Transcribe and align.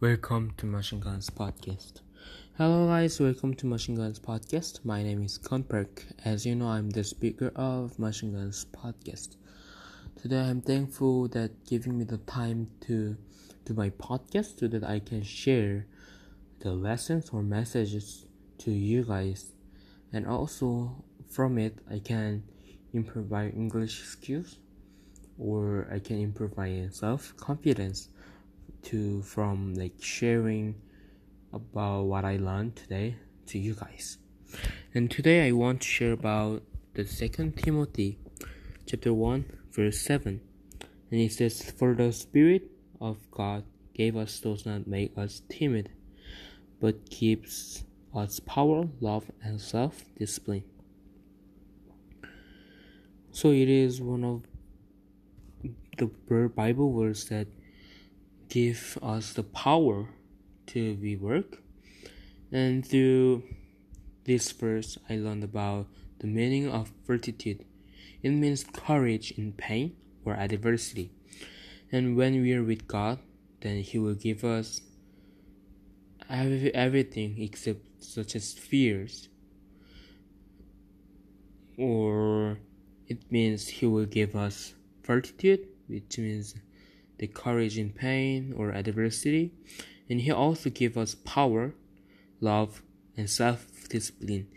Welcome 0.00 0.52
to 0.56 0.66
Machine 0.66 1.00
Guns 1.00 1.30
Podcast. 1.30 2.00
Hello 2.56 2.86
guys, 2.86 3.20
welcome 3.20 3.54
to 3.54 3.66
Machine 3.66 3.94
Guns 3.94 4.18
Podcast. 4.18 4.84
My 4.84 5.02
name 5.02 5.22
is 5.22 5.38
Conperk. 5.38 6.04
As 6.24 6.44
you 6.44 6.54
know, 6.54 6.68
I'm 6.68 6.90
the 6.90 7.04
speaker 7.04 7.52
of 7.56 7.98
Machine 7.98 8.32
Guns 8.32 8.66
Podcast. 8.72 9.36
Today 10.20 10.40
I'm 10.40 10.60
thankful 10.60 11.28
that 11.28 11.64
giving 11.66 11.98
me 11.98 12.04
the 12.04 12.18
time 12.18 12.68
to 12.82 13.16
do 13.64 13.74
my 13.74 13.90
podcast 13.90 14.58
so 14.60 14.68
that 14.68 14.84
I 14.84 14.98
can 14.98 15.22
share 15.22 15.86
the 16.60 16.72
lessons 16.72 17.30
or 17.30 17.42
messages 17.42 18.26
to 18.58 18.70
you 18.70 19.04
guys 19.04 19.52
and 20.12 20.26
also 20.26 21.04
from 21.30 21.58
it 21.58 21.78
I 21.90 22.00
can 22.00 22.42
improve 22.92 23.30
my 23.30 23.48
English 23.48 24.02
skills 24.02 24.56
or 25.38 25.86
I 25.90 25.98
can 25.98 26.20
improve 26.20 26.56
my 26.56 26.88
self 26.90 27.36
confidence 27.36 28.08
to 28.84 29.22
from 29.22 29.74
like 29.74 29.94
sharing 30.00 30.74
about 31.52 32.02
what 32.02 32.24
I 32.24 32.36
learned 32.36 32.76
today 32.76 33.16
to 33.46 33.58
you 33.58 33.74
guys. 33.74 34.18
And 34.94 35.10
today 35.10 35.46
I 35.46 35.52
want 35.52 35.82
to 35.82 35.88
share 35.88 36.12
about 36.12 36.62
the 36.94 37.04
second 37.06 37.56
Timothy 37.56 38.18
chapter 38.86 39.14
1 39.14 39.44
verse 39.70 40.00
7. 40.00 40.40
And 41.10 41.20
it 41.20 41.32
says 41.32 41.70
for 41.70 41.94
the 41.94 42.12
spirit 42.12 42.70
of 43.00 43.18
God 43.30 43.64
gave 43.94 44.16
us 44.16 44.40
does 44.40 44.66
not 44.66 44.86
make 44.86 45.16
us 45.16 45.42
timid 45.48 45.90
but 46.80 47.10
gives 47.10 47.84
us 48.14 48.40
power, 48.40 48.88
love 49.00 49.30
and 49.42 49.60
self 49.60 50.04
discipline. 50.18 50.64
So 53.30 53.50
it 53.50 53.68
is 53.68 54.00
one 54.00 54.24
of 54.24 54.42
the 55.98 56.48
Bible 56.54 56.98
verse 56.98 57.24
that 57.24 57.48
give 58.48 58.98
us 59.02 59.32
the 59.32 59.42
power 59.42 60.08
to 60.66 60.94
be 60.96 61.16
work. 61.16 61.58
And 62.50 62.86
through 62.86 63.42
this 64.24 64.50
verse, 64.52 64.96
I 65.08 65.16
learned 65.16 65.44
about 65.44 65.86
the 66.20 66.26
meaning 66.26 66.68
of 66.68 66.92
fortitude. 67.04 67.64
It 68.22 68.30
means 68.30 68.64
courage 68.64 69.32
in 69.32 69.52
pain 69.52 69.96
or 70.24 70.34
adversity. 70.34 71.10
And 71.92 72.16
when 72.16 72.40
we 72.42 72.54
are 72.54 72.62
with 72.62 72.86
God, 72.86 73.18
then 73.60 73.82
He 73.82 73.98
will 73.98 74.14
give 74.14 74.44
us 74.44 74.80
everything 76.28 77.40
except 77.40 78.02
such 78.02 78.36
as 78.36 78.52
fears. 78.52 79.28
Or 81.76 82.58
it 83.06 83.30
means 83.30 83.68
He 83.68 83.86
will 83.86 84.06
give 84.06 84.34
us 84.34 84.74
fortitude 85.02 85.68
which 85.88 86.18
means 86.18 86.54
the 87.18 87.26
courage 87.26 87.78
in 87.78 87.90
pain 87.90 88.54
or 88.56 88.70
adversity. 88.70 89.52
And 90.08 90.20
He 90.20 90.30
also 90.30 90.70
gives 90.70 90.96
us 90.96 91.14
power, 91.14 91.74
love, 92.40 92.82
and 93.16 93.28
self 93.28 93.66
discipline 93.88 94.48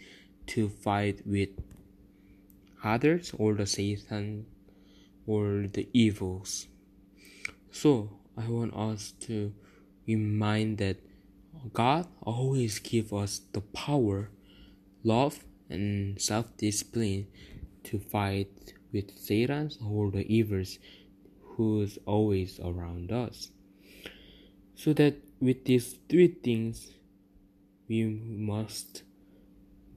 to 0.47 0.69
fight 0.69 1.25
with 1.25 1.49
others 2.83 3.31
or 3.37 3.53
the 3.53 3.65
Satan 3.65 4.45
or 5.25 5.67
the 5.71 5.87
evils. 5.93 6.67
So 7.71 8.19
I 8.37 8.47
want 8.47 8.75
us 8.75 9.13
to 9.21 9.53
remind 10.07 10.77
that 10.79 10.97
God 11.73 12.07
always 12.21 12.79
gives 12.79 13.13
us 13.13 13.41
the 13.53 13.61
power, 13.61 14.29
love, 15.03 15.43
and 15.69 16.19
self 16.19 16.55
discipline 16.57 17.27
to 17.83 17.99
fight 17.99 18.73
with 18.91 19.17
Satan 19.17 19.71
or 19.85 20.11
the 20.11 20.25
evils 20.33 20.79
who's 21.55 21.97
always 22.05 22.59
around 22.59 23.11
us. 23.11 23.51
So 24.75 24.93
that 24.93 25.15
with 25.39 25.65
these 25.65 25.97
three 26.09 26.27
things, 26.27 26.91
we 27.87 28.05
must 28.05 29.03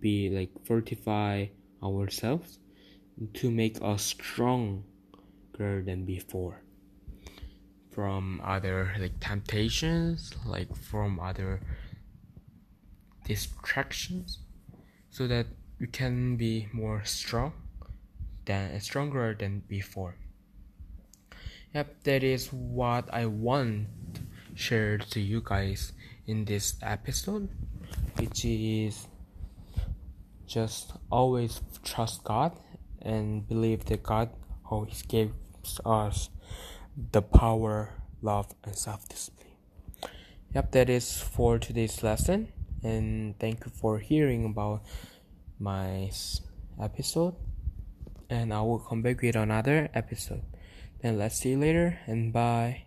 be 0.00 0.28
like 0.28 0.50
fortify 0.66 1.46
ourselves 1.82 2.58
to 3.32 3.50
make 3.50 3.78
us 3.80 4.02
stronger 4.02 4.82
than 5.56 6.04
before 6.04 6.60
from 7.94 8.40
other 8.44 8.92
like 8.98 9.18
temptations 9.20 10.34
like 10.44 10.74
from 10.74 11.20
other 11.20 11.60
distractions 13.24 14.40
so 15.10 15.28
that 15.28 15.46
we 15.78 15.86
can 15.86 16.36
be 16.36 16.68
more 16.72 17.04
strong 17.04 17.52
than 18.44 18.78
stronger 18.80 19.34
than 19.38 19.62
before 19.68 20.16
Yep, 21.74 22.04
that 22.04 22.22
is 22.22 22.52
what 22.52 23.12
I 23.12 23.26
want 23.26 23.88
share 24.54 24.96
to 24.96 25.18
you 25.18 25.42
guys 25.44 25.92
in 26.24 26.44
this 26.44 26.76
episode, 26.80 27.48
which 28.16 28.44
is 28.44 29.08
just 30.46 30.92
always 31.10 31.62
trust 31.82 32.22
God 32.22 32.52
and 33.02 33.42
believe 33.48 33.86
that 33.86 34.04
God 34.04 34.30
always 34.70 35.02
gives 35.02 35.34
us 35.84 36.30
the 37.10 37.22
power, 37.22 37.90
love, 38.22 38.54
and 38.62 38.76
self 38.76 39.08
discipline. 39.08 39.58
Yep, 40.54 40.70
that 40.70 40.88
is 40.88 41.18
for 41.18 41.58
today's 41.58 42.04
lesson, 42.04 42.52
and 42.84 43.36
thank 43.40 43.66
you 43.66 43.72
for 43.74 43.98
hearing 43.98 44.44
about 44.44 44.84
my 45.58 46.08
episode. 46.80 47.34
And 48.30 48.54
I 48.54 48.62
will 48.62 48.78
come 48.78 49.02
back 49.02 49.22
with 49.22 49.34
another 49.34 49.90
episode. 49.92 50.53
And 51.04 51.18
let's 51.18 51.36
see 51.36 51.50
you 51.50 51.58
later 51.58 51.98
and 52.06 52.32
bye. 52.32 52.84